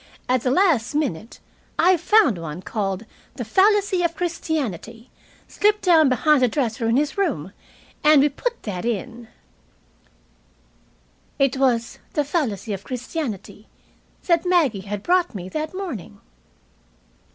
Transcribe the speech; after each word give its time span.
At 0.27 0.41
the 0.41 0.49
last 0.49 0.95
minute 0.95 1.39
I 1.77 1.95
found 1.95 2.39
one 2.39 2.63
called 2.63 3.05
'The 3.35 3.45
Fallacy 3.45 4.01
of 4.01 4.15
Christianity' 4.15 5.11
slipped 5.47 5.83
down 5.83 6.09
behind 6.09 6.41
the 6.41 6.47
dresser 6.47 6.87
in 6.89 6.97
his 6.97 7.19
room, 7.19 7.51
and 8.03 8.23
we 8.23 8.29
put 8.29 8.63
that 8.63 8.83
in." 8.83 9.27
It 11.37 11.55
was 11.57 11.99
"The 12.13 12.23
Fallacy 12.25 12.73
of 12.73 12.83
Christianity" 12.83 13.67
that 14.25 14.43
Maggie 14.43 14.79
had 14.89 15.03
brought 15.03 15.35
me 15.35 15.49
that 15.49 15.75
morning. 15.75 16.19